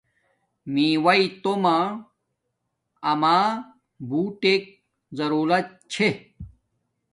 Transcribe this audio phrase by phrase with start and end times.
[0.73, 1.75] میواݵݵ تومہ
[3.11, 3.39] امیے
[4.09, 4.61] بوٹنݣ
[5.17, 6.07] ضرولت چھے